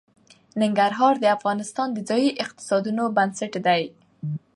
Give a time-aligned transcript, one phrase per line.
[0.61, 3.83] ننګرهار د افغانستان د ځایي اقتصادونو بنسټ دی.